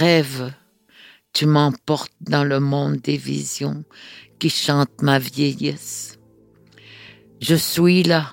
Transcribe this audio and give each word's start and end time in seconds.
rêve, 0.00 0.50
tu 1.34 1.44
m'emportes 1.44 2.16
dans 2.22 2.44
le 2.44 2.58
monde 2.58 2.96
des 3.08 3.18
visions 3.18 3.84
qui 4.38 4.48
chantent 4.48 5.02
ma 5.02 5.18
vieillesse. 5.18 6.18
Je 7.40 7.54
suis 7.54 8.02
là 8.02 8.32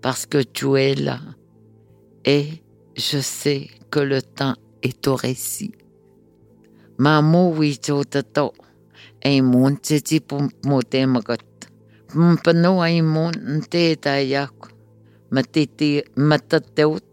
parce 0.00 0.24
que 0.24 0.42
tu 0.42 0.78
es 0.78 0.94
là 0.94 1.20
et 2.24 2.46
je 2.96 3.18
sais 3.18 3.68
que 3.90 4.00
le 4.00 4.22
temps 4.22 4.56
est 4.82 5.06
au 5.06 5.16
récit. 5.16 5.72
Mamu 6.98 7.58
wito 7.58 8.04
tato, 8.04 8.52
ei 9.20 9.42
mun 9.42 9.76
titi 9.76 10.20
pum 10.20 10.48
mote 10.64 11.06
magat. 11.06 11.44
Mpano 12.14 12.80
ai 12.82 13.02
mun 13.02 13.32
nte 13.58 13.96
tayak, 14.04 14.56
matiti 15.30 15.90
matateut, 16.16 17.08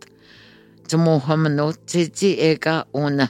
tamo 0.87 1.19
hamano 1.19 1.73
titi 1.89 2.29
ega 2.51 2.85
ona 2.93 3.27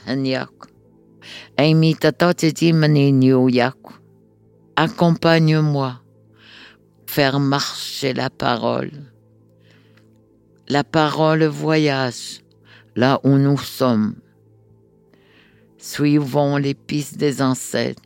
yak. 3.48 3.76
Accompagne-moi, 4.76 6.00
faire 7.06 7.40
marcher 7.40 8.14
la 8.14 8.30
parole. 8.30 8.90
La 10.68 10.84
parole 10.84 11.44
voyage 11.44 12.40
là 12.96 13.20
où 13.24 13.36
nous 13.36 13.58
sommes. 13.58 14.14
Suivons 15.78 16.56
les 16.56 16.74
pistes 16.74 17.16
des 17.16 17.42
ancêtres 17.42 18.02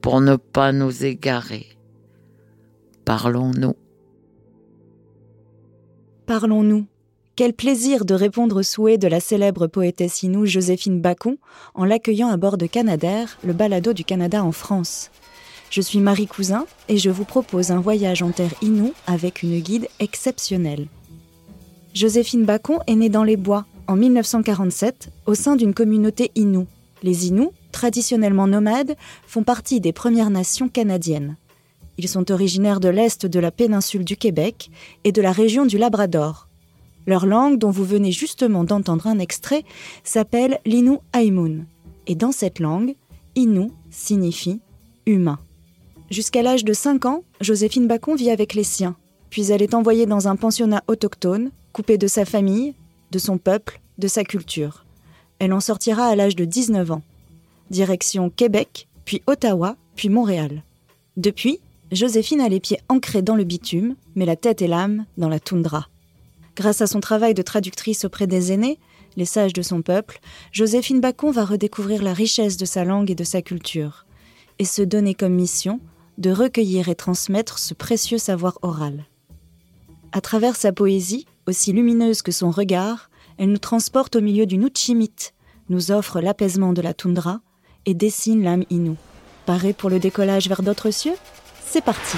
pour 0.00 0.20
ne 0.20 0.36
pas 0.36 0.72
nous 0.72 1.04
égarer. 1.04 1.66
Parlons-nous. 3.04 3.76
Parlons-nous. 6.26 6.86
Quel 7.36 7.52
plaisir 7.52 8.06
de 8.06 8.14
répondre 8.14 8.60
aux 8.60 8.62
souhaits 8.62 8.98
de 8.98 9.08
la 9.08 9.20
célèbre 9.20 9.66
poétesse 9.66 10.22
inou 10.22 10.46
Joséphine 10.46 11.02
Bacon 11.02 11.36
en 11.74 11.84
l'accueillant 11.84 12.28
à 12.28 12.38
bord 12.38 12.56
de 12.56 12.64
Canadair, 12.64 13.36
le 13.44 13.52
balado 13.52 13.92
du 13.92 14.04
Canada 14.04 14.42
en 14.42 14.52
France. 14.52 15.10
Je 15.68 15.82
suis 15.82 15.98
Marie 15.98 16.28
Cousin 16.28 16.64
et 16.88 16.96
je 16.96 17.10
vous 17.10 17.26
propose 17.26 17.72
un 17.72 17.78
voyage 17.78 18.22
en 18.22 18.30
terre 18.30 18.54
inou 18.62 18.94
avec 19.06 19.42
une 19.42 19.60
guide 19.60 19.86
exceptionnelle. 20.00 20.86
Joséphine 21.92 22.46
Bacon 22.46 22.78
est 22.86 22.94
née 22.94 23.10
dans 23.10 23.22
les 23.22 23.36
bois 23.36 23.66
en 23.86 23.96
1947 23.96 25.10
au 25.26 25.34
sein 25.34 25.56
d'une 25.56 25.74
communauté 25.74 26.30
inou. 26.36 26.66
Les 27.02 27.26
Inuits, 27.26 27.50
traditionnellement 27.70 28.46
nomades, 28.46 28.96
font 29.26 29.42
partie 29.42 29.82
des 29.82 29.92
Premières 29.92 30.30
Nations 30.30 30.70
canadiennes. 30.70 31.36
Ils 31.98 32.08
sont 32.08 32.30
originaires 32.32 32.80
de 32.80 32.88
l'est 32.88 33.26
de 33.26 33.40
la 33.40 33.50
péninsule 33.50 34.06
du 34.06 34.16
Québec 34.16 34.70
et 35.04 35.12
de 35.12 35.20
la 35.20 35.32
région 35.32 35.66
du 35.66 35.76
Labrador. 35.76 36.46
Leur 37.06 37.26
langue, 37.26 37.58
dont 37.58 37.70
vous 37.70 37.84
venez 37.84 38.12
justement 38.12 38.64
d'entendre 38.64 39.06
un 39.06 39.18
extrait, 39.18 39.64
s'appelle 40.04 40.58
l'Inu 40.66 40.98
Aimun. 41.14 41.64
Et 42.06 42.14
dans 42.14 42.32
cette 42.32 42.58
langue, 42.58 42.94
Inu 43.34 43.70
signifie 43.90 44.60
humain. 45.06 45.38
Jusqu'à 46.10 46.42
l'âge 46.42 46.64
de 46.64 46.72
5 46.72 47.04
ans, 47.04 47.24
Joséphine 47.40 47.86
Bacon 47.86 48.16
vit 48.16 48.30
avec 48.30 48.54
les 48.54 48.64
siens, 48.64 48.96
puis 49.30 49.50
elle 49.50 49.62
est 49.62 49.74
envoyée 49.74 50.06
dans 50.06 50.28
un 50.28 50.36
pensionnat 50.36 50.82
autochtone, 50.88 51.50
coupée 51.72 51.98
de 51.98 52.06
sa 52.06 52.24
famille, 52.24 52.74
de 53.10 53.18
son 53.18 53.38
peuple, 53.38 53.80
de 53.98 54.08
sa 54.08 54.24
culture. 54.24 54.84
Elle 55.38 55.52
en 55.52 55.60
sortira 55.60 56.06
à 56.06 56.16
l'âge 56.16 56.36
de 56.36 56.44
19 56.44 56.92
ans. 56.92 57.02
Direction 57.70 58.30
Québec, 58.30 58.88
puis 59.04 59.22
Ottawa, 59.26 59.76
puis 59.96 60.08
Montréal. 60.08 60.62
Depuis, 61.16 61.60
Joséphine 61.92 62.40
a 62.40 62.48
les 62.48 62.60
pieds 62.60 62.80
ancrés 62.88 63.22
dans 63.22 63.36
le 63.36 63.44
bitume, 63.44 63.96
mais 64.14 64.26
la 64.26 64.36
tête 64.36 64.62
et 64.62 64.68
l'âme 64.68 65.04
dans 65.18 65.28
la 65.28 65.40
toundra. 65.40 65.88
Grâce 66.56 66.80
à 66.80 66.86
son 66.86 67.00
travail 67.00 67.34
de 67.34 67.42
traductrice 67.42 68.06
auprès 68.06 68.26
des 68.26 68.50
aînés, 68.50 68.78
les 69.16 69.26
sages 69.26 69.52
de 69.52 69.62
son 69.62 69.82
peuple, 69.82 70.20
Joséphine 70.52 71.00
Bacon 71.00 71.30
va 71.30 71.44
redécouvrir 71.44 72.02
la 72.02 72.14
richesse 72.14 72.56
de 72.56 72.64
sa 72.64 72.84
langue 72.84 73.10
et 73.10 73.14
de 73.14 73.24
sa 73.24 73.42
culture, 73.42 74.06
et 74.58 74.64
se 74.64 74.82
donner 74.82 75.14
comme 75.14 75.34
mission 75.34 75.80
de 76.16 76.30
recueillir 76.30 76.88
et 76.88 76.94
transmettre 76.94 77.58
ce 77.58 77.74
précieux 77.74 78.16
savoir 78.16 78.58
oral. 78.62 79.04
À 80.12 80.22
travers 80.22 80.56
sa 80.56 80.72
poésie, 80.72 81.26
aussi 81.46 81.72
lumineuse 81.72 82.22
que 82.22 82.32
son 82.32 82.50
regard, 82.50 83.10
elle 83.36 83.50
nous 83.50 83.58
transporte 83.58 84.16
au 84.16 84.22
milieu 84.22 84.46
du 84.46 84.56
Nuchimit, 84.56 85.32
nous 85.68 85.90
offre 85.90 86.20
l'apaisement 86.20 86.72
de 86.72 86.80
la 86.80 86.94
toundra 86.94 87.42
et 87.84 87.92
dessine 87.92 88.42
l'âme 88.42 88.64
Inou. 88.70 88.96
Paré 89.44 89.74
pour 89.74 89.90
le 89.90 89.98
décollage 89.98 90.48
vers 90.48 90.62
d'autres 90.62 90.90
cieux 90.90 91.16
C'est 91.66 91.84
parti 91.84 92.16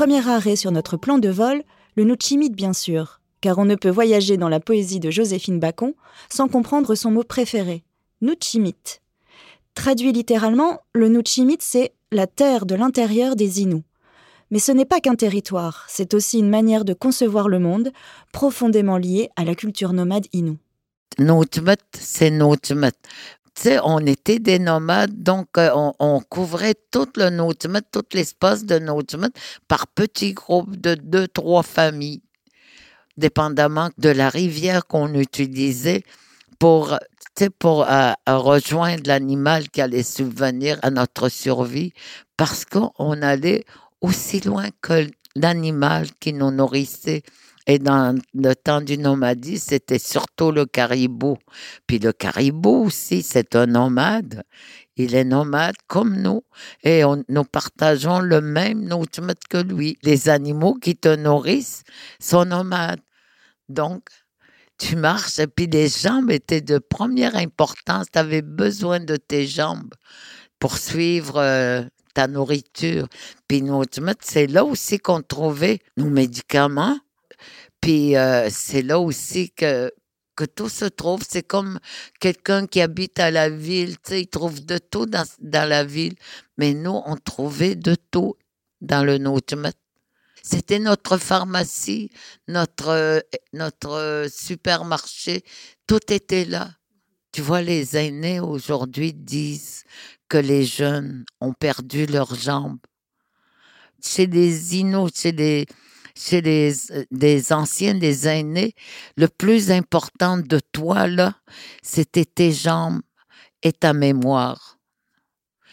Premier 0.00 0.26
arrêt 0.26 0.56
sur 0.56 0.72
notre 0.72 0.96
plan 0.96 1.18
de 1.18 1.28
vol, 1.28 1.62
le 1.94 2.04
Nuchimit 2.04 2.48
bien 2.48 2.72
sûr, 2.72 3.20
car 3.42 3.58
on 3.58 3.66
ne 3.66 3.74
peut 3.74 3.90
voyager 3.90 4.38
dans 4.38 4.48
la 4.48 4.58
poésie 4.58 4.98
de 4.98 5.10
Joséphine 5.10 5.60
Bacon 5.60 5.92
sans 6.30 6.48
comprendre 6.48 6.94
son 6.94 7.10
mot 7.10 7.22
préféré, 7.22 7.84
Nuchimit. 8.22 9.02
Traduit 9.74 10.12
littéralement, 10.12 10.80
le 10.94 11.10
Nuchimit 11.10 11.58
c'est 11.60 11.92
la 12.12 12.26
terre 12.26 12.64
de 12.64 12.76
l'intérieur 12.76 13.36
des 13.36 13.60
Inuits. 13.60 13.84
Mais 14.50 14.58
ce 14.58 14.72
n'est 14.72 14.86
pas 14.86 15.00
qu'un 15.00 15.16
territoire, 15.16 15.84
c'est 15.86 16.14
aussi 16.14 16.38
une 16.38 16.48
manière 16.48 16.86
de 16.86 16.94
concevoir 16.94 17.50
le 17.50 17.58
monde 17.58 17.92
profondément 18.32 18.96
liée 18.96 19.28
à 19.36 19.44
la 19.44 19.54
culture 19.54 19.92
nomade 19.92 20.28
Inou. 20.32 20.56
Nutmet, 21.18 21.76
c'est 21.92 22.30
On 23.82 24.04
était 24.06 24.38
des 24.38 24.58
nomades, 24.58 25.22
donc 25.22 25.48
euh, 25.58 25.70
on, 25.98 26.20
couvrait 26.20 26.74
tout 26.90 27.08
le 27.16 27.30
Notmet, 27.30 27.82
tout 27.92 28.04
l'espace 28.14 28.64
de 28.64 28.78
Notmet 28.78 29.28
par 29.68 29.86
petits 29.86 30.32
groupes 30.32 30.76
de 30.76 30.94
deux, 30.94 31.28
trois 31.28 31.62
familles, 31.62 32.22
dépendamment 33.16 33.90
de 33.98 34.08
la 34.08 34.30
rivière 34.30 34.86
qu'on 34.86 35.12
utilisait 35.14 36.02
pour, 36.58 36.98
pour 37.58 37.90
euh, 37.90 38.12
rejoindre 38.26 39.02
l'animal 39.06 39.68
qui 39.68 39.80
allait 39.80 40.02
subvenir 40.02 40.78
à 40.82 40.90
notre 40.90 41.28
survie, 41.28 41.92
parce 42.36 42.64
qu'on 42.64 43.22
allait 43.22 43.64
aussi 44.00 44.40
loin 44.40 44.68
que 44.80 45.06
l'animal 45.36 46.06
qui 46.18 46.32
nous 46.32 46.50
nourrissait. 46.50 47.22
Et 47.70 47.78
dans 47.78 48.18
le 48.34 48.54
temps 48.56 48.80
du 48.80 48.98
nomadisme, 48.98 49.66
c'était 49.68 50.00
surtout 50.00 50.50
le 50.50 50.66
caribou. 50.66 51.38
Puis 51.86 52.00
le 52.00 52.10
caribou 52.12 52.86
aussi, 52.86 53.22
c'est 53.22 53.54
un 53.54 53.66
nomade. 53.66 54.42
Il 54.96 55.14
est 55.14 55.22
nomade 55.22 55.76
comme 55.86 56.16
nous 56.16 56.42
et 56.82 57.02
nous 57.28 57.44
partageons 57.44 58.18
le 58.18 58.40
même 58.40 58.84
nourriture 58.88 59.24
que 59.48 59.58
lui. 59.58 59.96
Les 60.02 60.28
animaux 60.28 60.74
qui 60.74 60.96
te 60.96 61.14
nourrissent 61.14 61.84
sont 62.18 62.44
nomades. 62.44 63.02
Donc, 63.68 64.02
tu 64.76 64.96
marches 64.96 65.38
et 65.38 65.46
puis 65.46 65.68
les 65.68 65.88
jambes 65.88 66.32
étaient 66.32 66.62
de 66.62 66.78
première 66.78 67.36
importance. 67.36 68.06
Tu 68.12 68.18
avais 68.18 68.42
besoin 68.42 68.98
de 68.98 69.14
tes 69.14 69.46
jambes 69.46 69.94
pour 70.58 70.76
suivre 70.76 71.36
euh, 71.36 71.84
ta 72.14 72.26
nourriture. 72.26 73.06
Puis 73.46 73.62
c'est 74.22 74.48
là 74.48 74.64
aussi 74.64 74.98
qu'on 74.98 75.22
trouvait 75.22 75.78
nos 75.96 76.10
médicaments 76.10 76.98
puis 77.80 78.16
euh, 78.16 78.48
c'est 78.50 78.82
là 78.82 78.98
aussi 78.98 79.50
que, 79.50 79.92
que 80.36 80.44
tout 80.44 80.68
se 80.68 80.84
trouve. 80.84 81.22
C'est 81.28 81.42
comme 81.42 81.78
quelqu'un 82.20 82.66
qui 82.66 82.80
habite 82.80 83.18
à 83.18 83.30
la 83.30 83.48
ville, 83.48 83.96
tu 83.98 84.10
sais, 84.10 84.22
il 84.22 84.28
trouve 84.28 84.64
de 84.64 84.78
tout 84.78 85.06
dans, 85.06 85.26
dans 85.40 85.68
la 85.68 85.84
ville. 85.84 86.14
Mais 86.58 86.74
nous, 86.74 87.00
on 87.04 87.16
trouvait 87.16 87.76
de 87.76 87.96
tout 88.10 88.36
dans 88.80 89.04
le 89.04 89.18
nôtre. 89.18 89.54
C'était 90.42 90.78
notre 90.78 91.18
pharmacie, 91.18 92.10
notre, 92.48 93.22
notre 93.52 94.26
supermarché, 94.32 95.44
tout 95.86 96.12
était 96.12 96.44
là. 96.44 96.70
Tu 97.32 97.42
vois, 97.42 97.62
les 97.62 97.96
aînés 97.96 98.40
aujourd'hui 98.40 99.12
disent 99.12 99.84
que 100.28 100.38
les 100.38 100.64
jeunes 100.64 101.24
ont 101.40 101.52
perdu 101.52 102.06
leurs 102.06 102.34
jambes. 102.34 102.78
C'est 104.00 104.26
des 104.26 104.78
inos, 104.78 105.10
c'est 105.14 105.32
des, 105.32 105.66
chez 106.20 106.40
les, 106.42 106.72
des 107.10 107.52
anciens, 107.52 107.94
des 107.94 108.28
aînés, 108.28 108.74
le 109.16 109.28
plus 109.28 109.70
important 109.70 110.38
de 110.38 110.60
toi, 110.72 111.06
là, 111.06 111.34
c'était 111.82 112.24
tes 112.24 112.52
jambes 112.52 113.00
et 113.62 113.72
ta 113.72 113.92
mémoire. 113.92 114.78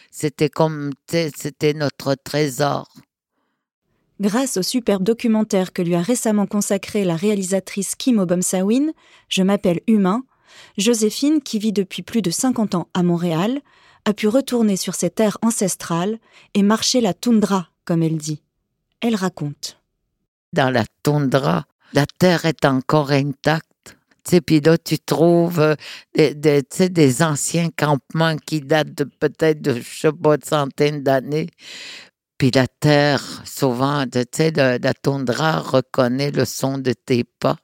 C'était 0.09 0.49
comme, 0.49 0.91
c'était 1.07 1.73
notre 1.73 2.15
trésor. 2.15 2.88
Grâce 4.19 4.57
au 4.57 4.63
superbe 4.63 5.03
documentaire 5.03 5.73
que 5.73 5.83
lui 5.83 5.94
a 5.94 6.01
récemment 6.01 6.47
consacré 6.47 7.03
la 7.03 7.15
réalisatrice 7.15 7.95
Kim 7.95 8.17
Obamsawin, 8.17 8.94
Je 9.29 9.44
m'appelle 9.44 9.81
Humain, 9.85 10.23
Joséphine, 10.77 11.41
qui 11.41 11.59
vit 11.59 11.73
depuis 11.73 12.01
plus 12.01 12.23
de 12.23 12.31
50 12.31 12.73
ans 12.73 12.88
à 12.95 13.03
Montréal, 13.03 13.61
a 14.05 14.13
pu 14.13 14.27
retourner 14.27 14.75
sur 14.75 14.95
ses 14.95 15.09
terres 15.09 15.38
ancestrales 15.44 16.17
et 16.53 16.63
marcher 16.63 17.01
la 17.01 17.13
toundra, 17.13 17.69
comme 17.85 18.01
elle 18.01 18.17
dit. 18.17 18.41
Elle 19.01 19.15
raconte. 19.15 19.77
Dans 20.53 20.69
la 20.69 20.85
toundra, 21.03 21.65
la 21.94 22.05
terre 22.05 22.45
est 22.45 22.65
encore 22.65 23.11
intacte. 23.11 23.97
Puis 24.45 24.59
là, 24.59 24.77
tu 24.77 24.99
trouves 24.99 25.59
euh, 25.59 25.75
des, 26.13 26.63
des, 26.89 27.23
anciens 27.23 27.69
campements 27.69 28.35
qui 28.35 28.59
datent 28.59 28.94
de 28.94 29.05
peut-être 29.05 29.61
de, 29.61 29.75
je 29.75 29.99
sais 29.99 30.11
pas, 30.11 30.35
de 30.35 30.44
centaines 30.44 31.01
d'années. 31.01 31.47
Puis 32.38 32.51
la 32.51 32.67
terre, 32.67 33.23
souvent, 33.45 34.05
tu 34.05 34.19
sais, 34.31 34.51
la 34.51 34.94
toundra 34.94 35.59
reconnaît 35.59 36.31
le 36.31 36.45
son 36.45 36.77
de 36.77 36.91
tes 36.94 37.23
pas. 37.23 37.57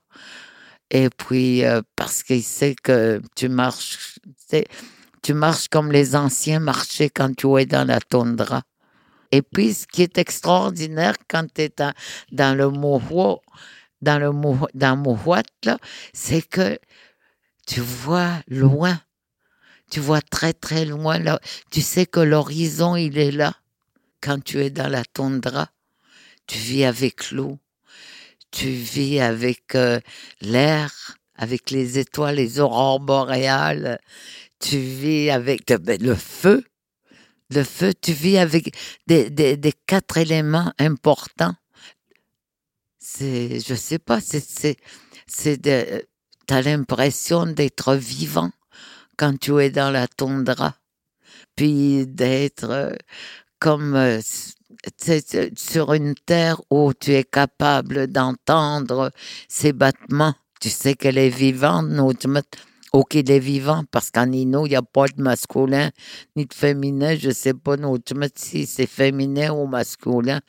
Et 0.89 1.09
puis, 1.09 1.65
euh, 1.65 1.81
parce 1.95 2.23
qu'il 2.23 2.43
sait 2.43 2.75
que 2.81 3.21
tu 3.35 3.49
marches, 3.49 4.19
tu 5.21 5.33
marches 5.33 5.67
comme 5.67 5.91
les 5.91 6.15
anciens 6.15 6.59
marchaient 6.59 7.09
quand 7.09 7.35
tu 7.35 7.59
es 7.59 7.65
dans 7.65 7.87
la 7.87 7.99
toundra. 7.99 8.61
Et 9.33 9.41
puis, 9.41 9.73
ce 9.73 9.87
qui 9.87 10.03
est 10.03 10.19
extraordinaire 10.19 11.15
quand 11.27 11.51
tu 11.51 11.63
es 11.63 11.73
dans, 12.31 12.55
le 12.55 12.69
Mohua, 12.69 13.39
dans 13.99 14.19
le 14.19 14.29
dans 14.75 15.17
là, 15.63 15.77
c'est 16.13 16.47
que 16.47 16.77
tu 17.65 17.81
vois 17.81 18.43
loin. 18.47 19.01
Tu 19.89 19.99
vois 19.99 20.21
très, 20.21 20.53
très 20.53 20.85
loin. 20.85 21.17
Là. 21.17 21.39
Tu 21.71 21.81
sais 21.81 22.05
que 22.05 22.19
l'horizon, 22.19 22.95
il 22.95 23.17
est 23.17 23.31
là 23.31 23.55
quand 24.21 24.39
tu 24.43 24.59
es 24.59 24.69
dans 24.69 24.87
la 24.87 25.03
toundra, 25.03 25.67
tu 26.45 26.59
vis 26.59 26.85
avec 26.85 27.31
l'eau, 27.31 27.57
tu 28.51 28.69
vis 28.69 29.19
avec 29.19 29.73
euh, 29.73 29.99
l'air, 30.41 31.17
avec 31.35 31.71
les 31.71 31.97
étoiles, 31.97 32.35
les 32.35 32.59
aurores 32.59 32.99
boréales, 32.99 33.99
tu 34.59 34.77
vis 34.77 35.31
avec 35.31 35.73
ben, 35.81 35.99
le 36.03 36.13
feu. 36.13 36.63
Le 37.53 37.63
feu, 37.63 37.93
tu 37.99 38.13
vis 38.13 38.37
avec 38.37 38.75
des, 39.07 39.29
des, 39.29 39.73
quatre 39.85 40.17
éléments 40.17 40.73
importants. 40.79 41.55
C'est, 42.99 43.59
je 43.59 43.75
sais 43.75 43.99
pas, 43.99 44.21
c'est, 44.21 44.77
c'est, 45.27 45.61
t'as 46.47 46.61
l'impression 46.61 47.45
d'être 47.45 47.95
vivant 47.95 48.51
quand 49.17 49.37
tu 49.39 49.59
es 49.59 49.69
dans 49.69 49.91
la 49.91 50.07
toundra, 50.07 50.75
puis 51.55 52.07
d'être 52.07 52.69
euh, 52.69 52.95
comme 53.59 53.95
euh, 53.95 54.19
sur 55.55 55.93
une 55.93 56.15
terre 56.15 56.61
où 56.69 56.93
tu 56.93 57.13
es 57.13 57.23
capable 57.23 58.07
d'entendre 58.07 59.11
ses 59.47 59.73
battements. 59.73 60.35
Tu 60.59 60.69
sais 60.69 60.95
qu'elle 60.95 61.17
est 61.17 61.29
vivante, 61.29 61.89
ou 62.93 63.03
qu'il 63.03 63.29
est 63.31 63.39
vivant, 63.39 63.83
parce 63.89 64.11
qu'en 64.11 64.31
Ino, 64.31 64.65
il 64.65 64.69
n'y 64.69 64.75
a 64.75 64.83
pas 64.83 65.07
de 65.07 65.21
masculin 65.21 65.89
ni 66.35 66.45
de 66.45 66.53
féminin. 66.53 67.15
Je 67.15 67.29
ne 67.29 67.33
sais 67.33 67.53
pas 67.53 67.75
si 68.35 68.65
c'est 68.67 68.85
féminin 68.85 69.51
ou 69.51 69.65
masculin, 69.65 70.39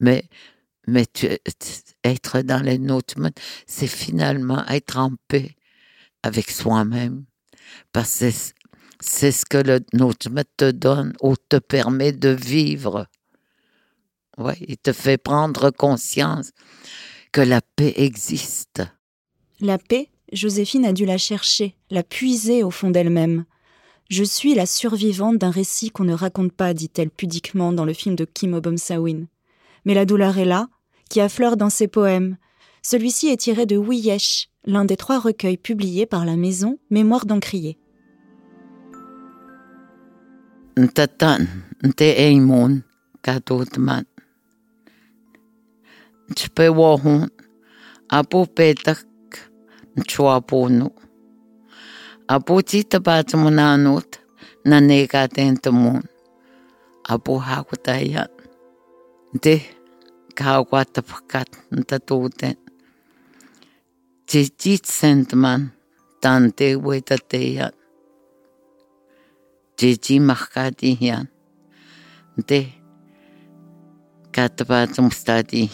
mais, 0.00 0.24
mais 0.88 1.06
être 2.02 2.42
dans 2.42 2.62
les 2.62 2.78
Noutmet, 2.78 3.32
c'est 3.66 3.86
finalement 3.86 4.66
être 4.66 4.98
en 4.98 5.12
paix 5.28 5.54
avec 6.24 6.50
soi-même. 6.50 7.24
Parce 7.92 8.18
que 8.18 8.30
c'est 9.00 9.32
ce 9.32 9.44
que 9.44 9.58
le 9.58 9.80
Nujmet 9.92 10.44
te 10.56 10.70
donne 10.70 11.12
ou 11.20 11.36
te 11.36 11.56
permet 11.56 12.12
de 12.12 12.30
vivre. 12.30 13.06
Ouais, 14.36 14.56
il 14.66 14.78
te 14.78 14.92
fait 14.92 15.18
prendre 15.18 15.70
conscience 15.70 16.50
que 17.30 17.40
la 17.40 17.60
paix 17.60 17.92
existe. 17.96 18.82
La 19.60 19.78
paix, 19.78 20.08
Joséphine 20.32 20.86
a 20.86 20.92
dû 20.92 21.04
la 21.04 21.18
chercher, 21.18 21.76
la 21.90 22.02
puiser 22.02 22.62
au 22.62 22.70
fond 22.70 22.90
d'elle-même. 22.90 23.44
Je 24.10 24.24
suis 24.24 24.54
la 24.54 24.66
survivante 24.66 25.38
d'un 25.38 25.50
récit 25.50 25.90
qu'on 25.90 26.04
ne 26.04 26.14
raconte 26.14 26.52
pas, 26.52 26.74
dit-elle 26.74 27.10
pudiquement 27.10 27.72
dans 27.72 27.84
le 27.84 27.92
film 27.92 28.16
de 28.16 28.24
Kim 28.24 28.54
Obom-Sawin. 28.54 29.26
Mais 29.84 29.94
la 29.94 30.04
douleur 30.04 30.38
est 30.38 30.44
là, 30.44 30.68
qui 31.08 31.20
affleure 31.20 31.56
dans 31.56 31.70
ses 31.70 31.88
poèmes. 31.88 32.36
Celui-ci 32.82 33.28
est 33.28 33.36
tiré 33.36 33.66
de 33.66 33.76
Wiyesh, 33.76 34.48
l'un 34.66 34.84
des 34.84 34.96
trois 34.96 35.18
recueils 35.18 35.56
publiés 35.56 36.06
par 36.06 36.24
la 36.24 36.36
maison 36.36 36.78
Mémoire 36.90 37.26
d'Encrier. 37.26 37.78
chuapunu. 50.02 50.90
Apu 52.28 52.62
chita 52.62 53.00
patsumunanut 53.00 54.18
na 54.64 54.80
nega 54.80 55.28
tentumun. 55.28 56.02
Apu 57.12 57.38
hakutayan. 57.38 58.28
De 59.42 59.54
kawata 60.34 61.02
pakat 61.02 61.48
tatuten. 61.88 62.56
Chichit 64.26 64.86
sentman 64.86 65.72
tante 66.22 66.76
wetateyan. 66.76 67.74
deh 69.78 70.20
mahkatiyan. 70.28 71.26
De 72.48 72.60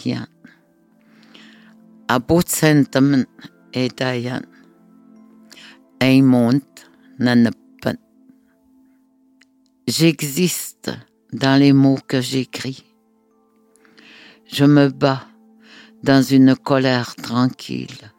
hian. 0.01 0.27
Apu 2.07 2.41
sentman 2.45 3.25
Edayan. 3.73 4.41
Aimont 5.99 6.61
Nanapan. 7.19 7.95
J'existe 9.87 10.91
dans 11.33 11.59
les 11.59 11.73
mots 11.73 11.99
que 12.07 12.21
j'écris. 12.21 12.85
Je 14.45 14.65
me 14.65 14.89
bats 14.89 15.27
dans 16.03 16.21
une 16.21 16.55
colère 16.55 17.15
tranquille. 17.15 18.11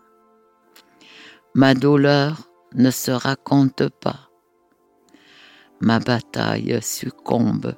Ma 1.54 1.75
douleur 1.75 2.49
ne 2.75 2.90
se 2.90 3.10
raconte 3.10 3.88
pas 3.88 4.28
ma 5.82 5.99
bataille 5.99 6.78
succombe. 6.81 7.75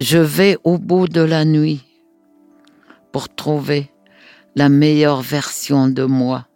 Je 0.00 0.16
vais 0.16 0.56
au 0.64 0.78
bout 0.78 1.06
de 1.08 1.20
la 1.20 1.44
nuit 1.44 1.82
pour 3.12 3.28
trouver 3.28 3.90
la 4.56 4.68
meilleure 4.68 5.22
version 5.22 5.88
de 5.88 6.04
moi, 6.04 6.46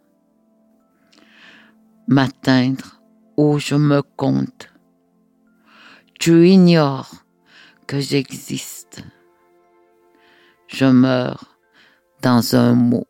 m'atteindre 2.07 3.01
où 3.37 3.59
je 3.59 3.75
me 3.75 4.01
compte. 4.01 4.71
Tu 6.19 6.49
ignores 6.49 7.25
que 7.87 7.99
j'existe. 7.99 9.03
Je 10.67 10.85
meurs 10.85 11.57
dans 12.21 12.55
un 12.55 12.73
mot. 12.73 13.05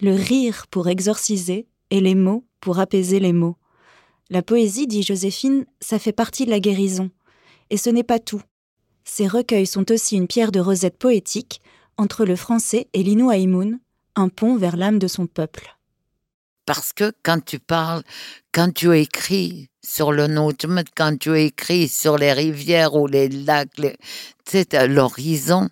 Le 0.00 0.14
rire 0.14 0.66
pour 0.68 0.88
exorciser 0.88 1.68
et 1.90 2.00
les 2.00 2.14
mots 2.14 2.46
pour 2.60 2.78
apaiser 2.78 3.20
les 3.20 3.32
mots. 3.32 3.58
La 4.34 4.42
poésie, 4.42 4.88
dit 4.88 5.04
Joséphine, 5.04 5.64
ça 5.78 6.00
fait 6.00 6.12
partie 6.12 6.44
de 6.44 6.50
la 6.50 6.58
guérison. 6.58 7.12
Et 7.70 7.76
ce 7.76 7.88
n'est 7.88 8.02
pas 8.02 8.18
tout. 8.18 8.42
Ces 9.04 9.28
recueils 9.28 9.64
sont 9.64 9.92
aussi 9.92 10.16
une 10.16 10.26
pierre 10.26 10.50
de 10.50 10.58
rosette 10.58 10.98
poétique 10.98 11.60
entre 11.98 12.24
le 12.24 12.34
français 12.34 12.88
et 12.94 13.04
l'Inuaïmoun, 13.04 13.78
un 14.16 14.28
pont 14.28 14.56
vers 14.56 14.76
l'âme 14.76 14.98
de 14.98 15.06
son 15.06 15.28
peuple. 15.28 15.76
Parce 16.66 16.92
que 16.92 17.12
quand 17.22 17.44
tu 17.44 17.60
parles, 17.60 18.02
quand 18.50 18.74
tu 18.74 18.92
écris 18.98 19.68
sur 19.84 20.10
le 20.10 20.26
Notmet, 20.26 20.82
quand 20.96 21.16
tu 21.16 21.38
écris 21.38 21.86
sur 21.86 22.18
les 22.18 22.32
rivières 22.32 22.96
ou 22.96 23.06
les 23.06 23.28
lacs, 23.28 23.96
c'est 24.44 24.74
l'horizon, 24.88 25.68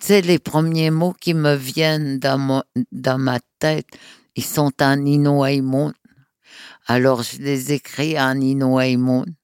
c'est 0.00 0.22
les 0.22 0.40
premiers 0.40 0.90
mots 0.90 1.14
qui 1.20 1.34
me 1.34 1.54
viennent 1.54 2.18
dans, 2.18 2.64
dans 2.90 3.18
ma 3.18 3.38
tête, 3.60 3.86
ils 4.34 4.44
sont 4.44 4.72
en 4.80 5.06
Inuaïmoun. 5.06 5.92
Alors 6.86 7.22
je 7.22 7.38
les 7.38 7.72
écris 7.72 8.18
en 8.18 8.40
Inuaïmoun. 8.40 9.34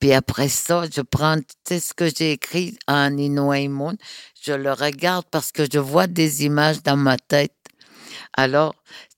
Puis 0.00 0.12
après 0.12 0.48
ça, 0.48 0.84
je 0.94 1.00
prends 1.00 1.36
ce 1.68 1.92
que 1.92 2.08
j'ai 2.14 2.32
écrit 2.32 2.78
en 2.86 3.16
Inuaïmoun, 3.16 3.96
je 4.40 4.52
le 4.52 4.72
regarde 4.72 5.24
parce 5.30 5.50
que 5.50 5.64
je 5.70 5.78
vois 5.78 6.06
des 6.06 6.44
images 6.44 6.82
dans 6.82 6.96
ma 6.96 7.16
tête. 7.16 7.54
Alors, 8.32 8.74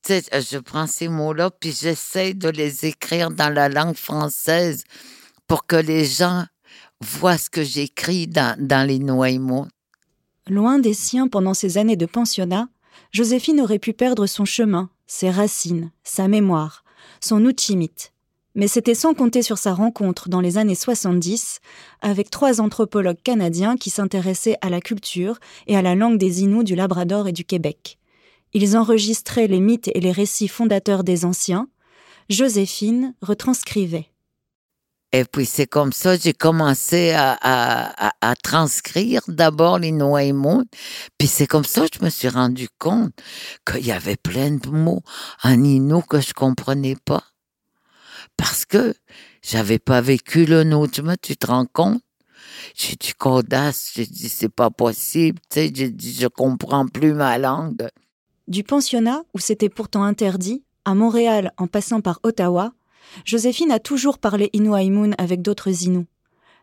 je 0.09 0.59
prends 0.59 0.87
ces 0.87 1.09
mots-là, 1.09 1.51
puis 1.51 1.73
j'essaie 1.79 2.33
de 2.33 2.49
les 2.49 2.87
écrire 2.87 3.31
dans 3.31 3.53
la 3.53 3.69
langue 3.69 3.97
française 3.97 4.85
pour 5.47 5.67
que 5.67 5.77
les 5.77 6.07
gens 6.07 6.45
voient 7.01 7.39
ce 7.39 7.51
que 7.51 7.63
j'écris 7.63 8.27
dans, 8.27 8.57
dans 8.59 8.87
les. 8.87 8.99
Loin 10.49 10.79
des 10.79 10.95
siens 10.95 11.29
pendant 11.29 11.55
ces 11.55 11.77
années 11.77 11.97
de 11.97 12.07
pensionnat, 12.07 12.69
Joséphine 13.13 13.61
aurait 13.61 13.79
pu 13.79 13.93
perdre 13.93 14.27
son 14.27 14.45
chemin, 14.45 14.89
ses 15.07 15.31
racines, 15.31 15.91
sa 16.05 16.29
mémoire, 16.29 16.85
son 17.21 17.45
outimite. 17.45 18.13
mais 18.57 18.67
c'était 18.67 18.97
sans 18.97 19.15
compter 19.15 19.43
sur 19.43 19.59
sa 19.59 19.73
rencontre 19.73 20.29
dans 20.29 20.41
les 20.41 20.59
années 20.59 20.75
70 20.75 21.61
avec 22.01 22.31
trois 22.31 22.61
anthropologues 22.61 23.23
canadiens 23.23 23.77
qui 23.77 23.91
s'intéressaient 23.91 24.57
à 24.61 24.71
la 24.71 24.81
culture 24.81 25.39
et 25.69 25.77
à 25.77 25.83
la 25.83 25.95
langue 25.95 26.19
des 26.19 26.43
Inuits 26.43 26.65
du 26.65 26.75
Labrador 26.75 27.29
et 27.29 27.33
du 27.33 27.45
Québec. 27.45 27.99
Ils 28.53 28.77
enregistraient 28.77 29.47
les 29.47 29.61
mythes 29.61 29.91
et 29.95 30.01
les 30.01 30.11
récits 30.11 30.49
fondateurs 30.49 31.05
des 31.05 31.25
anciens. 31.25 31.69
Joséphine 32.29 33.15
retranscrivait. 33.23 34.11
Et 35.13 35.25
puis 35.25 35.45
c'est 35.45 35.67
comme 35.67 35.93
ça 35.93 36.17
j'ai 36.17 36.33
commencé 36.33 37.11
à, 37.11 37.37
à, 37.41 38.13
à, 38.21 38.37
transcrire 38.37 39.23
d'abord 39.27 39.79
les 39.79 39.91
Noaimon. 39.93 40.65
Puis 41.19 41.27
c'est 41.27 41.47
comme 41.47 41.65
ça 41.65 41.89
que 41.89 41.99
je 41.99 42.05
me 42.05 42.11
suis 42.11 42.29
rendu 42.29 42.69
compte 42.79 43.13
qu'il 43.67 43.85
y 43.85 43.93
avait 43.93 44.17
plein 44.17 44.53
de 44.53 44.69
mots 44.69 45.03
en 45.43 45.63
Inou 45.65 46.03
que 46.03 46.21
je 46.21 46.33
comprenais 46.33 46.97
pas. 47.05 47.25
Parce 48.37 48.65
que 48.65 48.95
j'avais 49.43 49.79
pas 49.79 50.01
vécu 50.01 50.47
le 50.47 50.63
nôtre, 50.65 51.03
tu 51.21 51.37
te 51.37 51.47
rends 51.47 51.67
compte? 51.67 52.01
J'ai 52.75 52.97
dit 52.97 53.13
qu'audace, 53.19 53.93
j'ai 53.95 54.07
dit 54.07 54.29
c'est 54.29 54.49
pas 54.49 54.71
possible, 54.71 55.41
tu 55.51 55.61
sais, 55.61 55.73
j'ai 55.75 55.91
dit 55.91 56.17
je 56.19 56.27
comprends 56.27 56.87
plus 56.87 57.15
ma 57.15 57.39
langue. 57.39 57.89
Du 58.49 58.65
pensionnat, 58.65 59.23
où 59.35 59.39
c'était 59.39 59.69
pourtant 59.69 60.03
interdit, 60.03 60.65
à 60.85 60.95
Montréal 60.95 61.53
en 61.57 61.67
passant 61.67 62.01
par 62.01 62.21
Ottawa, 62.23 62.73
Joséphine 63.25 63.73
a 63.73 63.79
toujours 63.79 64.19
parlé 64.19 64.51
Inuaimun 64.53 65.13
avec 65.19 65.43
d'autres 65.43 65.85
Inuits. 65.85 66.07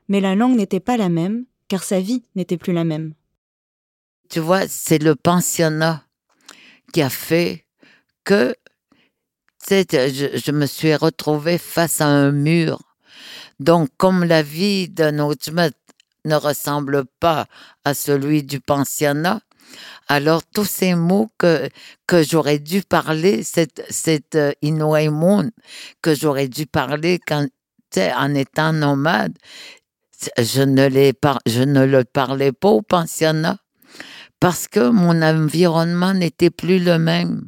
Mais 0.08 0.22
la 0.22 0.36
langue 0.36 0.56
n'était 0.56 0.80
pas 0.80 0.98
la 0.98 1.10
même, 1.10 1.46
car 1.68 1.84
sa 1.84 2.00
vie 2.00 2.24
n'était 2.36 2.58
plus 2.58 2.74
la 2.74 2.84
même. 2.84 3.14
Tu 4.30 4.40
vois, 4.40 4.68
c'est 4.68 5.00
le 5.00 5.16
pensionnat 5.16 6.04
qui 6.94 7.02
a 7.02 7.10
fait 7.10 7.66
que 8.24 8.56
je, 9.70 10.42
je 10.42 10.52
me 10.52 10.66
suis 10.66 10.96
retrouvée 10.96 11.58
face 11.58 12.02
à 12.02 12.08
un 12.08 12.32
mur. 12.32 12.82
Donc, 13.60 13.90
comme 13.98 14.24
la 14.24 14.44
vie 14.44 14.88
d'un 14.88 15.20
autre 15.20 15.50
ne 16.26 16.36
ressemble 16.36 17.06
pas 17.20 17.48
à 17.84 17.94
celui 17.94 18.44
du 18.44 18.60
pensionnat, 18.60 19.42
alors, 20.08 20.42
tous 20.44 20.66
ces 20.66 20.96
mots 20.96 21.30
que, 21.38 21.70
j'aurais 22.24 22.60
dû 22.60 22.82
parler, 22.82 23.44
cette, 23.44 23.84
cette 23.90 24.36
euh, 24.36 24.54
que 26.02 26.16
j'aurais 26.16 26.48
dû 26.48 26.66
parler 26.66 27.20
quand, 27.26 27.46
en 27.98 28.34
étant 28.34 28.72
nomade, 28.72 29.38
je 30.38 30.62
ne, 30.62 30.90
je 31.46 31.62
ne 31.62 31.86
le 31.86 32.04
parlais 32.06 32.52
pas 32.54 32.70
au 32.70 32.82
pensionnat 32.82 33.58
parce 34.40 34.68
que 34.68 34.90
mon 34.90 35.22
environnement 35.22 36.14
n'était 36.14 36.50
plus 36.50 36.80
le 36.80 36.98
même. 36.98 37.48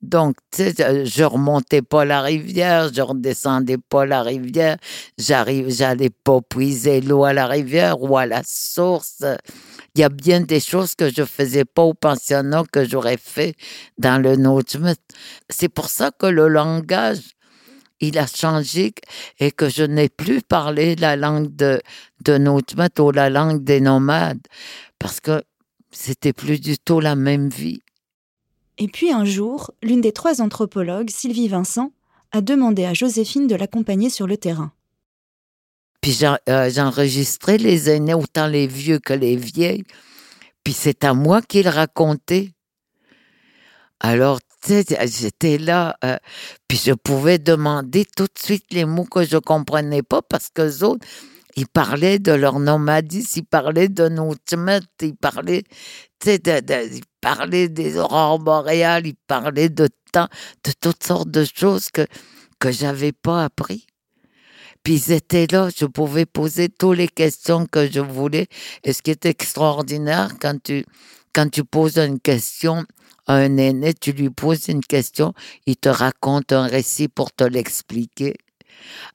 Donc, 0.00 0.36
tu 0.52 0.62
sais, 0.62 1.04
je 1.06 1.24
remontais 1.24 1.82
pas 1.82 2.04
la 2.04 2.22
rivière, 2.22 2.92
je 2.92 3.02
redescendais 3.02 3.78
pas 3.78 4.06
la 4.06 4.22
rivière, 4.22 4.76
j'arrive, 5.18 5.70
j'allais 5.70 6.10
pas 6.10 6.40
puiser 6.40 7.00
l'eau 7.00 7.24
à 7.24 7.32
la 7.32 7.48
rivière 7.48 8.00
ou 8.00 8.16
à 8.16 8.24
la 8.24 8.42
source. 8.44 9.24
Il 9.94 10.00
y 10.00 10.04
a 10.04 10.08
bien 10.08 10.40
des 10.40 10.60
choses 10.60 10.94
que 10.94 11.10
je 11.10 11.24
faisais 11.24 11.64
pas 11.64 11.82
au 11.82 11.94
pensionnat 11.94 12.62
que 12.72 12.86
j'aurais 12.88 13.16
fait 13.16 13.56
dans 13.98 14.22
le 14.22 14.36
Nautilus. 14.36 14.94
C'est 15.50 15.68
pour 15.68 15.88
ça 15.88 16.12
que 16.16 16.26
le 16.26 16.46
langage, 16.46 17.34
il 17.98 18.18
a 18.18 18.28
changé 18.28 18.94
et 19.40 19.50
que 19.50 19.68
je 19.68 19.82
n'ai 19.82 20.08
plus 20.08 20.42
parlé 20.42 20.94
la 20.94 21.16
langue 21.16 21.54
de, 21.56 21.80
de 22.24 23.00
ou 23.00 23.10
la 23.10 23.30
langue 23.30 23.64
des 23.64 23.80
nomades 23.80 24.46
parce 25.00 25.18
que 25.18 25.42
c'était 25.90 26.32
plus 26.32 26.60
du 26.60 26.78
tout 26.78 27.00
la 27.00 27.16
même 27.16 27.48
vie. 27.48 27.80
Et 28.78 28.88
puis 28.88 29.12
un 29.12 29.24
jour, 29.24 29.72
l'une 29.82 30.00
des 30.00 30.12
trois 30.12 30.40
anthropologues, 30.40 31.10
Sylvie 31.10 31.48
Vincent, 31.48 31.92
a 32.30 32.40
demandé 32.40 32.84
à 32.84 32.94
Joséphine 32.94 33.46
de 33.46 33.56
l'accompagner 33.56 34.10
sur 34.10 34.26
le 34.26 34.36
terrain. 34.36 34.72
Puis 36.00 36.20
euh, 36.24 36.70
j'enregistrais 36.70 37.58
les 37.58 37.90
aînés, 37.90 38.14
autant 38.14 38.46
les 38.46 38.66
vieux 38.66 39.00
que 39.00 39.12
les 39.12 39.36
vieilles. 39.36 39.84
Puis 40.62 40.72
c'est 40.72 41.02
à 41.04 41.12
moi 41.12 41.42
qu'ils 41.42 41.68
racontaient. 41.68 42.52
Alors, 44.00 44.38
j'étais 44.66 45.58
là, 45.58 45.96
euh, 46.04 46.16
puis 46.68 46.80
je 46.84 46.92
pouvais 46.92 47.38
demander 47.38 48.04
tout 48.16 48.24
de 48.24 48.38
suite 48.38 48.66
les 48.70 48.84
mots 48.84 49.04
que 49.04 49.24
je 49.24 49.38
comprenais 49.38 50.02
pas 50.02 50.22
parce 50.22 50.50
que 50.50 50.84
autres, 50.84 51.04
ils 51.58 51.66
parlaient 51.66 52.20
de 52.20 52.30
leur 52.30 52.60
nomadisme, 52.60 53.40
ils 53.40 53.44
parlaient 53.44 53.88
de 53.88 54.08
nos 54.08 54.34
ils 55.02 55.16
parlaient, 55.16 55.64
ils 56.24 57.04
parlaient 57.20 57.68
des 57.68 57.98
aurores 57.98 58.38
boréales, 58.38 59.08
ils 59.08 59.16
parlaient 59.26 59.68
de 59.68 59.88
temps, 60.12 60.28
de 60.62 60.72
toutes 60.80 61.02
sortes 61.02 61.30
de 61.30 61.44
choses 61.44 61.90
que, 61.90 62.06
que 62.60 62.70
j'avais 62.70 63.10
pas 63.10 63.42
appris. 63.42 63.86
Puis 64.84 64.94
ils 64.94 65.12
étaient 65.12 65.48
là, 65.50 65.68
je 65.76 65.84
pouvais 65.86 66.26
poser 66.26 66.68
toutes 66.68 66.96
les 66.96 67.08
questions 67.08 67.66
que 67.66 67.90
je 67.90 68.00
voulais. 68.00 68.46
Et 68.84 68.92
ce 68.92 69.02
qui 69.02 69.10
est 69.10 69.26
extraordinaire, 69.26 70.34
quand 70.40 70.62
tu, 70.62 70.84
quand 71.32 71.50
tu 71.50 71.64
poses 71.64 71.98
une 71.98 72.20
question 72.20 72.84
à 73.26 73.34
un 73.34 73.56
aîné, 73.56 73.94
tu 73.94 74.12
lui 74.12 74.30
poses 74.30 74.68
une 74.68 74.84
question, 74.84 75.34
il 75.66 75.76
te 75.76 75.88
raconte 75.88 76.52
un 76.52 76.68
récit 76.68 77.08
pour 77.08 77.32
te 77.32 77.42
l'expliquer. 77.42 78.36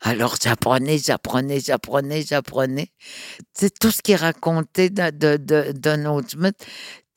Alors 0.01 0.35
j'apprenais, 0.41 0.97
j'apprenais, 0.97 1.59
j'apprenais, 1.59 2.23
j'apprenais. 2.23 2.89
C'est 3.53 3.77
tout 3.77 3.91
ce 3.91 4.01
qu'il 4.01 4.15
racontait 4.15 4.89
de, 4.89 5.09
de, 5.11 5.37
de, 5.37 6.53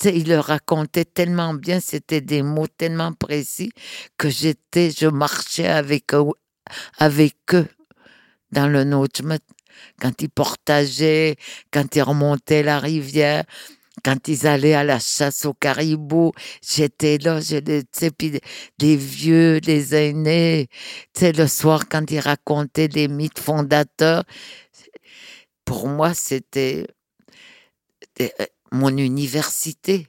il 0.04 0.28
le 0.28 0.38
racontait 0.38 1.04
tellement 1.04 1.54
bien, 1.54 1.80
c'était 1.80 2.20
des 2.20 2.42
mots 2.42 2.66
tellement 2.66 3.12
précis 3.12 3.72
que 4.18 4.28
j'étais, 4.28 4.90
je 4.90 5.06
marchais 5.06 5.68
avec 5.68 6.14
eux, 6.14 6.26
avec 6.98 7.36
eux 7.54 7.68
dans 8.52 8.68
le 8.68 8.84
Notchmet. 8.84 9.40
Quand 10.00 10.22
ils 10.22 10.30
portageaient, 10.30 11.36
quand 11.70 11.96
ils 11.96 12.02
remontaient 12.02 12.62
la 12.62 12.78
rivière, 12.78 13.44
quand 14.06 14.28
ils 14.28 14.46
allaient 14.46 14.74
à 14.74 14.84
la 14.84 15.00
chasse 15.00 15.46
au 15.46 15.52
caribou, 15.52 16.30
j'étais 16.62 17.18
là, 17.18 17.40
je 17.40 17.56
sais, 17.90 18.12
puis 18.12 18.40
les 18.80 18.96
vieux, 18.96 19.58
les 19.66 19.96
aînés, 19.96 20.68
tu 21.12 21.32
le 21.32 21.48
soir 21.48 21.88
quand 21.88 22.08
ils 22.12 22.20
racontaient 22.20 22.86
les 22.86 23.08
mythes 23.08 23.40
fondateurs, 23.40 24.22
pour 25.64 25.88
moi, 25.88 26.14
c'était 26.14 26.86
euh, 28.20 28.28
mon 28.70 28.96
université. 28.96 30.06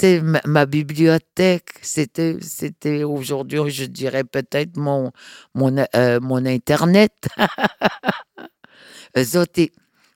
Sais, 0.00 0.22
ma, 0.22 0.64
bibliothèque, 0.64 1.68
c'était, 1.82 2.38
c'était 2.40 3.04
aujourd'hui, 3.04 3.70
je 3.70 3.84
dirais 3.84 4.24
peut-être 4.24 4.78
mon, 4.78 5.12
mon, 5.54 5.76
euh, 5.94 6.20
mon 6.20 6.46
Internet. 6.46 7.12
Eux 9.18 9.36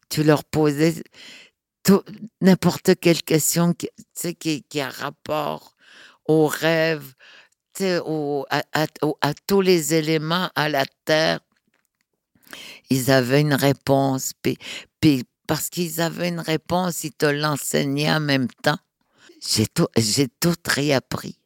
tu 0.08 0.22
leur 0.22 0.44
posais 0.44 0.94
n'importe 2.40 2.98
quelle 3.00 3.22
question 3.22 3.72
qui, 3.72 3.88
qui, 4.38 4.62
qui 4.62 4.80
a 4.80 4.90
rapport 4.90 5.76
au 6.26 6.46
rêve, 6.46 7.14
au, 8.04 8.46
à, 8.50 9.34
tous 9.46 9.60
les 9.60 9.94
éléments, 9.94 10.50
à 10.54 10.68
la 10.68 10.84
terre, 11.04 11.40
ils 12.90 13.10
avaient 13.10 13.40
une 13.40 13.54
réponse. 13.54 14.32
Puis, 14.42 14.56
puis 15.00 15.25
parce 15.46 15.68
qu'ils 15.68 16.00
avaient 16.00 16.28
une 16.28 16.40
réponse, 16.40 17.04
ils 17.04 17.12
te 17.12 17.26
l'enseignaient 17.26 18.10
en 18.10 18.20
même 18.20 18.48
temps. 18.62 18.78
J'ai 19.46 19.66
tout, 19.66 19.88
tout 20.40 20.54
réappris. 20.66 21.38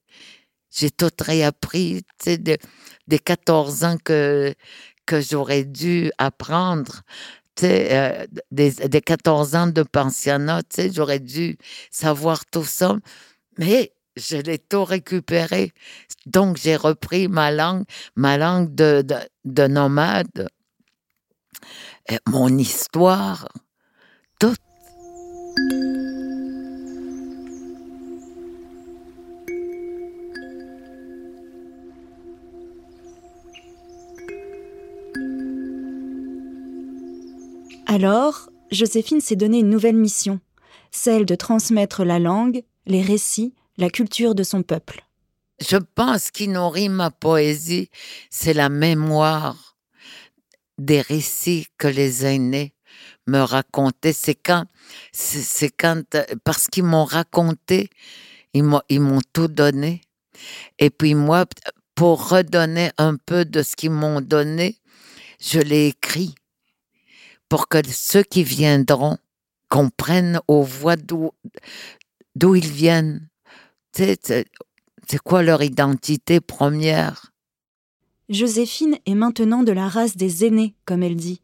J'ai 0.71 0.90
tout 0.90 1.11
réappris, 1.21 2.05
des 2.25 3.19
14 3.19 3.85
ans 3.85 3.97
que, 4.02 4.55
que 5.05 5.21
j'aurais 5.21 5.64
dû 5.64 6.12
apprendre 6.19 7.02
euh, 7.64 8.26
des, 8.50 8.71
des 8.71 9.00
14 9.00 9.55
ans 9.55 9.67
de 9.67 9.83
pensionnat, 9.83 10.62
j'aurais 10.93 11.21
dû 11.21 11.59
savoir 11.90 12.47
tout 12.47 12.64
ça, 12.64 12.97
mais 13.59 13.93
je 14.17 14.37
l'ai 14.37 14.59
tout 14.59 14.85
récupéré. 14.85 15.73
Donc, 16.26 16.57
j'ai 16.57 16.76
repris 16.76 17.29
ma 17.29 17.50
langue, 17.50 17.85
ma 18.17 18.37
langue 18.37 18.75
de, 18.75 19.02
de, 19.02 19.17
de 19.45 19.67
nomade, 19.67 20.49
mon 22.26 22.57
histoire, 22.59 23.49
tout. 24.38 24.55
Alors, 38.02 38.49
Joséphine 38.71 39.21
s'est 39.21 39.37
donné 39.37 39.59
une 39.59 39.69
nouvelle 39.69 39.95
mission, 39.95 40.40
celle 40.90 41.26
de 41.26 41.35
transmettre 41.35 42.02
la 42.02 42.19
langue, 42.19 42.62
les 42.87 43.02
récits, 43.02 43.52
la 43.76 43.90
culture 43.90 44.35
de 44.35 44.42
son 44.42 44.62
peuple. 44.62 45.04
Je 45.61 45.76
pense 45.76 46.30
qu'il 46.30 46.52
nourrit 46.52 46.88
ma 46.88 47.11
poésie, 47.11 47.90
c'est 48.30 48.54
la 48.54 48.71
mémoire 48.71 49.76
des 50.78 51.02
récits 51.02 51.66
que 51.76 51.88
les 51.88 52.25
aînés 52.25 52.73
me 53.26 53.40
racontaient. 53.40 54.14
C'est 54.14 54.35
quand, 54.35 54.64
c'est 55.12 55.69
quand, 55.69 56.16
parce 56.42 56.69
qu'ils 56.69 56.85
m'ont 56.85 57.04
raconté, 57.04 57.90
ils 58.54 58.64
m'ont, 58.64 58.80
ils 58.88 59.00
m'ont 59.00 59.21
tout 59.35 59.49
donné. 59.49 60.00
Et 60.78 60.88
puis 60.88 61.14
moi, 61.14 61.45
pour 61.95 62.30
redonner 62.30 62.92
un 62.97 63.16
peu 63.16 63.45
de 63.45 63.62
ce 63.62 63.76
qu'ils 63.76 63.90
m'ont 63.90 64.23
donné, 64.23 64.78
je 65.38 65.61
l'ai 65.61 65.88
écrit 65.88 66.35
pour 67.50 67.69
que 67.69 67.78
ceux 67.87 68.23
qui 68.23 68.45
viendront 68.45 69.19
comprennent 69.69 70.40
aux 70.49 70.62
voix 70.62 70.97
d'où 70.97 71.35
ils 72.54 72.66
viennent. 72.66 73.28
C'est 73.92 74.47
quoi 75.23 75.42
leur 75.42 75.62
identité 75.62 76.40
première? 76.40 77.33
Joséphine 78.28 78.97
est 79.04 79.16
maintenant 79.16 79.64
de 79.64 79.73
la 79.73 79.88
race 79.88 80.16
des 80.16 80.47
aînés, 80.47 80.75
comme 80.85 81.02
elle 81.02 81.16
dit, 81.16 81.42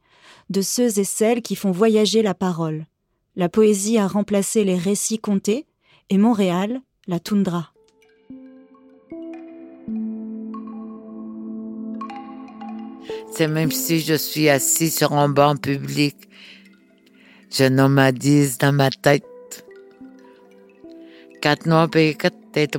de 0.49 0.63
ceux 0.63 0.99
et 1.01 1.05
celles 1.05 1.43
qui 1.43 1.57
font 1.57 1.73
voyager 1.73 2.23
la 2.23 2.35
parole. 2.35 2.87
La 3.35 3.49
poésie 3.49 3.99
a 3.99 4.07
remplacé 4.07 4.63
les 4.63 4.79
récits 4.79 5.19
contés 5.19 5.67
et 6.09 6.19
Montréal, 6.19 6.81
la 7.09 7.19
toundra. 7.19 7.73
Même 13.39 13.71
si 13.71 14.01
je 14.01 14.15
suis 14.15 14.49
assis 14.49 14.89
sur 14.89 15.13
un 15.13 15.29
banc 15.29 15.57
public, 15.57 16.17
je 17.51 17.65
nomadise 17.65 18.57
dans 18.57 18.73
ma 18.73 18.91
tête. 18.91 19.25
Kat 21.43 21.67
no 21.67 21.87
pe 21.87 22.15
kat 22.17 22.33
te 22.55 22.79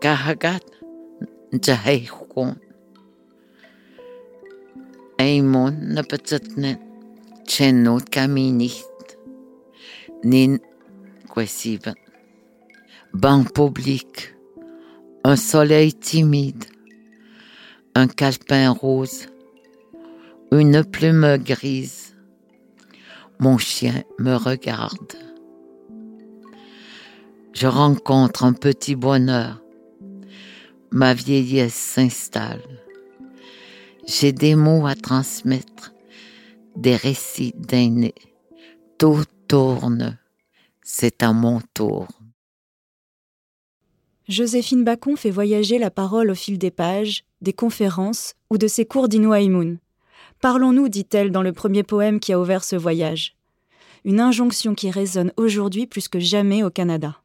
Kahagat 0.00 0.62
njahay 1.52 2.06
hukon. 2.06 2.54
Eimon 5.18 5.74
patsatnen. 6.10 6.78
Chenot 7.50 8.04
kaminit. 8.14 9.06
Nin. 10.22 10.60
Banc 13.12 13.52
public. 13.52 14.34
Un 15.24 15.36
soleil 15.36 15.92
timide. 15.92 16.64
Un 17.96 18.06
calepin 18.06 18.70
rose. 18.70 19.26
Une 20.52 20.84
plume 20.84 21.38
grise. 21.38 22.14
Mon 23.40 23.58
chien 23.58 24.04
me 24.18 24.34
regarde. 24.36 25.14
Je 27.52 27.66
rencontre 27.66 28.44
un 28.44 28.52
petit 28.52 28.94
bonheur 28.94 29.60
ma 30.90 31.14
vieillesse 31.14 31.74
s'installe. 31.74 32.62
J'ai 34.06 34.32
des 34.32 34.54
mots 34.54 34.86
à 34.86 34.94
transmettre, 34.94 35.92
des 36.76 36.96
récits 36.96 37.54
d'aînés. 37.56 38.14
Tout 38.98 39.24
tourne, 39.46 40.18
c'est 40.82 41.22
à 41.22 41.32
mon 41.32 41.60
tour. 41.74 42.08
Joséphine 44.28 44.84
Bacon 44.84 45.16
fait 45.16 45.30
voyager 45.30 45.78
la 45.78 45.90
parole 45.90 46.30
au 46.30 46.34
fil 46.34 46.58
des 46.58 46.70
pages, 46.70 47.24
des 47.40 47.52
conférences 47.52 48.34
ou 48.50 48.58
de 48.58 48.66
ses 48.66 48.84
cours 48.84 49.08
d'Inouaïmoun. 49.08 49.78
Parlons-nous, 50.40 50.88
dit-elle 50.88 51.30
dans 51.30 51.42
le 51.42 51.52
premier 51.52 51.82
poème 51.82 52.20
qui 52.20 52.32
a 52.32 52.40
ouvert 52.40 52.62
ce 52.62 52.76
voyage. 52.76 53.36
Une 54.04 54.20
injonction 54.20 54.74
qui 54.74 54.90
résonne 54.90 55.32
aujourd'hui 55.36 55.86
plus 55.86 56.08
que 56.08 56.20
jamais 56.20 56.62
au 56.62 56.70
Canada. 56.70 57.16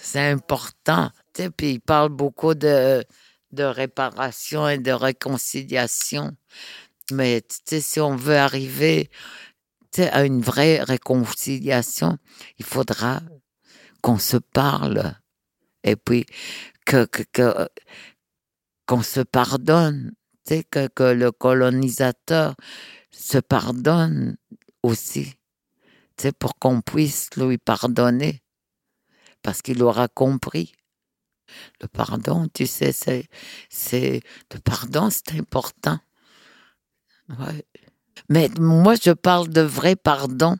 C'est 0.00 0.30
important 0.30 1.10
puis 1.56 1.72
il 1.72 1.80
parle 1.80 2.10
beaucoup 2.10 2.54
de, 2.54 3.04
de 3.52 3.64
réparation 3.64 4.68
et 4.68 4.78
de 4.78 4.92
réconciliation. 4.92 6.36
Mais 7.10 7.42
si 7.66 8.00
on 8.00 8.16
veut 8.16 8.36
arriver 8.36 9.10
à 9.98 10.24
une 10.24 10.40
vraie 10.40 10.82
réconciliation, 10.82 12.18
il 12.58 12.64
faudra 12.64 13.20
qu'on 14.02 14.18
se 14.18 14.36
parle 14.36 15.14
et 15.84 15.96
puis 15.96 16.26
qu'on 16.86 17.06
se 19.02 19.20
pardonne, 19.20 20.12
que, 20.46 20.88
que 20.88 21.04
le 21.04 21.30
colonisateur 21.30 22.56
se 23.10 23.38
pardonne 23.38 24.36
aussi, 24.82 25.34
pour 26.38 26.58
qu'on 26.58 26.80
puisse 26.80 27.30
lui 27.36 27.58
pardonner, 27.58 28.42
parce 29.42 29.62
qu'il 29.62 29.82
aura 29.82 30.08
compris. 30.08 30.74
Le 31.80 31.88
pardon, 31.88 32.48
tu 32.52 32.66
sais, 32.66 32.92
c'est, 32.92 33.28
c'est, 33.68 34.20
le 34.52 34.58
pardon, 34.60 35.08
c'est 35.10 35.38
important. 35.38 35.98
Mais 38.28 38.48
moi, 38.58 38.94
je 39.02 39.10
parle 39.10 39.48
de 39.48 39.60
vrai 39.60 39.96
pardon. 39.96 40.56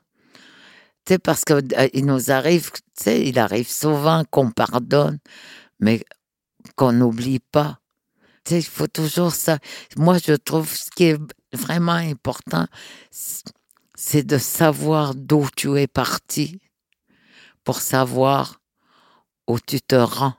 Tu 1.05 1.15
sais, 1.15 1.19
parce 1.19 1.45
qu'il 1.45 1.57
euh, 1.77 1.89
nous 1.97 2.31
arrive, 2.31 2.71
tu 2.73 2.81
sais, 2.95 3.27
il 3.27 3.39
arrive 3.39 3.69
souvent 3.69 4.25
qu'on 4.31 4.51
pardonne, 4.51 5.19
mais 5.79 6.05
qu'on 6.77 6.93
n'oublie 6.93 7.41
pas. 7.41 7.79
Tu 8.45 8.55
sais, 8.55 8.59
il 8.61 8.65
faut 8.65 8.87
toujours 8.87 9.35
ça. 9.35 9.59
Moi, 9.97 10.17
je 10.19 10.33
trouve 10.33 10.75
ce 10.75 10.91
qui 10.91 11.05
est 11.05 11.19
vraiment 11.53 11.93
important, 11.93 12.67
c'est 13.11 14.27
de 14.27 14.39
savoir 14.39 15.15
d'où 15.15 15.49
tu 15.57 15.79
es 15.79 15.87
parti 15.87 16.61
pour 17.65 17.81
savoir 17.81 18.61
où 19.47 19.59
tu 19.61 19.81
te 19.81 19.95
rends. 19.95 20.35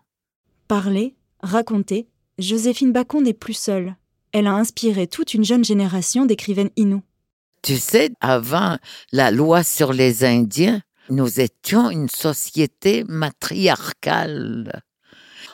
Parler, 0.67 1.15
raconter, 1.41 2.07
Joséphine 2.39 2.91
Bacon 2.91 3.23
n'est 3.23 3.33
plus 3.33 3.53
seule. 3.53 3.95
Elle 4.31 4.47
a 4.47 4.53
inspiré 4.53 5.07
toute 5.07 5.33
une 5.33 5.45
jeune 5.45 5.63
génération 5.63 6.25
d'écrivaines 6.25 6.71
inou. 6.75 7.03
Tu 7.61 7.77
sais, 7.77 8.11
avant 8.19 8.77
la 9.11 9.31
loi 9.31 9.63
sur 9.63 9.93
les 9.93 10.23
Indiens, 10.23 10.81
nous 11.09 11.39
étions 11.39 11.89
une 11.89 12.09
société 12.09 13.03
matriarcale. 13.07 14.81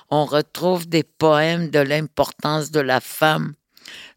On 0.09 0.25
retrouve 0.25 0.87
des 0.87 1.03
poèmes 1.03 1.69
de 1.69 1.79
l'importance 1.79 2.71
de 2.71 2.79
la 2.79 3.01
femme 3.01 3.53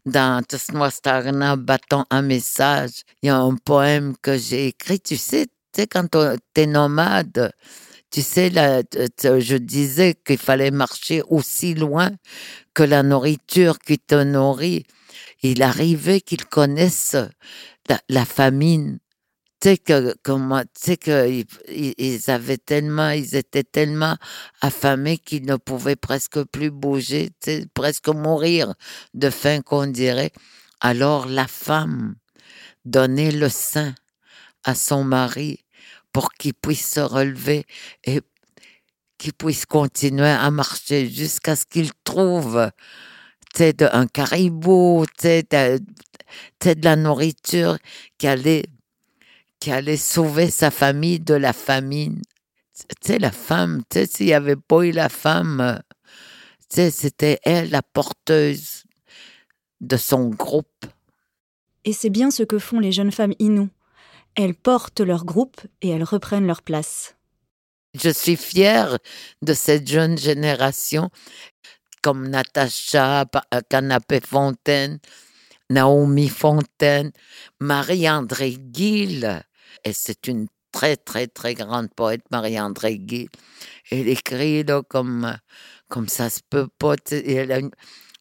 dans 0.05 0.41
Tsnoistagna, 0.43 1.57
Bâton 1.57 2.05
un 2.09 2.21
message. 2.21 3.03
Il 3.21 3.27
y 3.27 3.29
a 3.29 3.37
un 3.37 3.55
poème 3.55 4.15
que 4.21 4.37
j'ai 4.37 4.67
écrit, 4.67 4.99
tu 4.99 5.17
sais, 5.17 5.45
tu 5.45 5.81
sais 5.81 5.87
quand 5.87 6.07
tu 6.09 6.61
es 6.61 6.67
nomade, 6.67 7.51
tu 8.11 8.21
sais, 8.21 8.49
je 8.49 9.57
disais 9.57 10.15
qu'il 10.25 10.37
fallait 10.37 10.71
marcher 10.71 11.21
aussi 11.27 11.73
loin 11.73 12.11
que 12.73 12.83
la 12.83 13.03
nourriture 13.03 13.79
qui 13.79 13.99
te 13.99 14.23
nourrit. 14.23 14.85
Il 15.41 15.61
arrivait 15.61 16.21
qu'ils 16.21 16.45
connaissent 16.45 17.17
la, 18.09 18.25
famine. 18.25 18.99
Tu 19.59 19.69
sais 19.69 19.77
que, 19.77 20.15
avaient 22.31 22.57
tellement, 22.57 23.09
ils 23.09 23.35
étaient 23.35 23.63
tellement 23.63 24.17
affamés 24.61 25.17
qu'ils 25.17 25.45
ne 25.45 25.55
pouvaient 25.55 25.95
presque 25.95 26.43
plus 26.45 26.71
bouger, 26.71 27.31
presque 27.73 28.07
mourir 28.09 28.73
de 29.13 29.29
faim 29.29 29.61
qu'on 29.61 29.87
dirait. 29.87 30.31
Alors 30.79 31.27
la 31.27 31.47
femme 31.47 32.15
donnait 32.85 33.31
le 33.31 33.49
sein 33.49 33.93
à 34.63 34.75
son 34.75 35.03
mari 35.03 35.64
pour 36.15 36.31
qu'il 36.31 36.53
puisse 36.53 36.89
se 36.93 37.01
relever 37.01 37.65
et 38.05 38.21
qu'il 39.17 39.33
puisse 39.33 39.65
continuer 39.65 40.29
à 40.29 40.49
marcher 40.49 41.09
jusqu'à 41.09 41.57
ce 41.57 41.65
qu'il 41.65 41.91
trouve 42.05 42.71
un 43.59 44.07
caribou, 44.07 45.05
de, 45.21 45.41
de 46.61 46.85
la 46.85 46.95
nourriture 46.95 47.77
qui 48.17 48.27
allait, 48.27 48.63
qui 49.59 49.73
allait 49.73 49.97
sauver 49.97 50.49
sa 50.49 50.71
famille 50.71 51.19
de 51.19 51.33
la 51.33 51.51
famine. 51.51 52.21
Tu 53.03 53.17
la 53.17 53.31
femme, 53.31 53.83
s'il 53.91 54.27
n'y 54.27 54.33
avait 54.33 54.55
pas 54.55 54.83
eu 54.83 54.91
la 54.91 55.09
femme, 55.09 55.81
c'était 56.69 57.39
elle 57.43 57.71
la 57.71 57.81
porteuse 57.81 58.85
de 59.81 59.97
son 59.97 60.29
groupe. 60.29 60.85
Et 61.83 61.91
c'est 61.91 62.09
bien 62.09 62.31
ce 62.31 62.43
que 62.43 62.57
font 62.57 62.79
les 62.79 62.93
jeunes 62.93 63.11
femmes 63.11 63.33
Inou. 63.39 63.69
Elles 64.35 64.55
portent 64.55 64.99
leur 64.99 65.23
groupe 65.23 65.61
et 65.81 65.89
elles 65.89 66.03
reprennent 66.03 66.47
leur 66.47 66.61
place. 66.61 67.15
Je 67.93 68.09
suis 68.09 68.35
fière 68.35 68.97
de 69.41 69.53
cette 69.53 69.87
jeune 69.87 70.17
génération, 70.17 71.09
comme 72.01 72.27
Natacha 72.27 73.25
Canapé 73.69 74.19
Fontaine, 74.19 74.99
Naomi 75.69 76.27
Fontaine, 76.27 77.11
Marie-André 77.61 78.57
Gill. 78.73 79.41
Et 79.85 79.93
c'est 79.93 80.27
une 80.27 80.47
très, 80.73 80.97
très, 80.97 81.27
très 81.27 81.53
grande 81.53 81.89
poète, 81.95 82.23
Marie-André 82.31 83.01
Gill. 83.07 83.29
Elle 83.89 84.09
écrit 84.09 84.63
là, 84.65 84.81
comme, 84.83 85.37
comme 85.87 86.09
ça 86.09 86.29
se 86.29 86.41
peut 86.49 86.67
pas. 86.77 86.95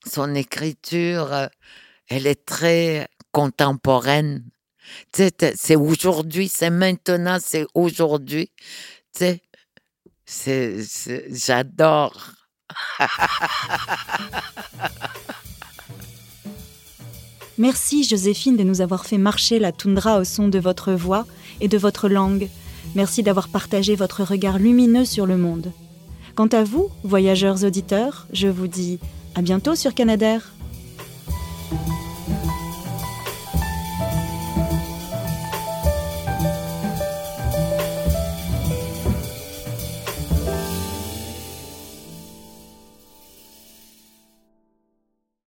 son 0.06 0.34
écriture, 0.36 1.48
elle 2.08 2.28
est 2.28 2.46
très 2.46 3.08
contemporaine 3.32 4.44
c'est 5.12 5.76
aujourd'hui, 5.76 6.48
c'est 6.48 6.70
maintenant, 6.70 7.38
c'est 7.40 7.66
aujourd'hui. 7.74 8.50
J'adore. 11.30 12.32
Merci 17.56 18.02
Joséphine 18.02 18.56
de 18.56 18.64
nous 18.64 18.80
avoir 18.80 19.06
fait 19.06 19.18
marcher 19.18 19.60
la 19.60 19.70
toundra 19.70 20.18
au 20.18 20.24
son 20.24 20.48
de 20.48 20.58
votre 20.58 20.92
voix 20.92 21.24
et 21.60 21.68
de 21.68 21.78
votre 21.78 22.08
langue. 22.08 22.48
Merci 22.96 23.22
d'avoir 23.22 23.48
partagé 23.48 23.94
votre 23.94 24.24
regard 24.24 24.58
lumineux 24.58 25.04
sur 25.04 25.24
le 25.24 25.36
monde. 25.36 25.72
Quant 26.34 26.48
à 26.48 26.64
vous, 26.64 26.88
voyageurs 27.04 27.64
auditeurs, 27.64 28.26
je 28.32 28.48
vous 28.48 28.66
dis 28.66 28.98
à 29.36 29.42
bientôt 29.42 29.76
sur 29.76 29.94
Canadair. 29.94 30.52